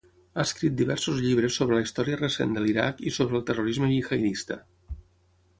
Ha 0.35 0.43
escrit 0.43 0.75
diversos 0.79 1.19
llibres 1.25 1.57
sobre 1.61 1.77
la 1.79 1.83
història 1.87 2.19
recent 2.23 2.57
de 2.57 2.63
l'Iraq 2.65 3.05
i 3.11 3.13
sobre 3.19 3.39
el 3.41 3.47
terrorisme 3.51 3.91
jihadista. 3.93 4.63